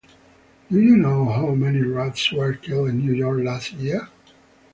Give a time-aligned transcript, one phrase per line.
[0.71, 4.09] Do you know how many rats were killed in New York last year?